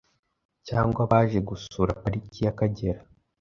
[0.67, 3.01] cyangwa baje gusura Pariki y’Akagera,